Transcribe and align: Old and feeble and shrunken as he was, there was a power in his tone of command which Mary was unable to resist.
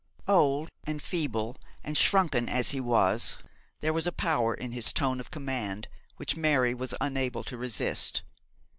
Old 0.27 0.67
and 0.83 0.99
feeble 0.99 1.57
and 1.83 1.95
shrunken 1.95 2.49
as 2.49 2.71
he 2.71 2.79
was, 2.79 3.37
there 3.81 3.93
was 3.93 4.07
a 4.07 4.11
power 4.11 4.55
in 4.55 4.71
his 4.71 4.91
tone 4.91 5.19
of 5.19 5.29
command 5.29 5.87
which 6.17 6.35
Mary 6.35 6.73
was 6.73 6.95
unable 6.99 7.43
to 7.43 7.55
resist. 7.55 8.23